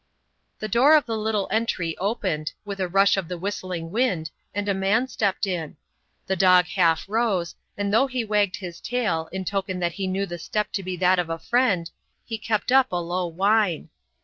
[0.57, 4.67] The door of the little entry opened, with a rush of the whistling wind, and
[4.67, 5.77] a man stepped in.
[6.25, 10.25] The dog half rose, and though he wagged his tail, in token that he knew
[10.25, 11.91] the step to be that of a friend,
[12.25, 13.89] he kept up a low whine.